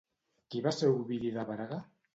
Qui 0.53 0.63
va 0.69 0.73
ser 0.79 0.91
Ovidi 0.95 1.33
de 1.39 1.49
Braga? 1.53 1.83